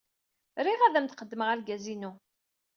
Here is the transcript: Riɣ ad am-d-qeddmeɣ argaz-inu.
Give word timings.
Riɣ 0.65 0.79
ad 0.83 0.95
am-d-qeddmeɣ 0.95 1.47
argaz-inu. 1.49 2.11